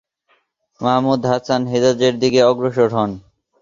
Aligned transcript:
মাহমুদ 0.79 1.21
হাসান 1.31 1.61
হেজাজের 1.71 2.13
দিকে 2.21 2.39
অগ্রসর 2.43 2.89
হন। 2.95 3.11